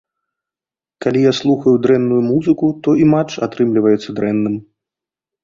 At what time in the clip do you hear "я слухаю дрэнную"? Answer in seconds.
1.23-2.21